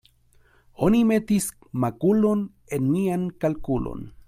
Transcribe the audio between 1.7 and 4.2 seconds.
makulon en mian kalkulon.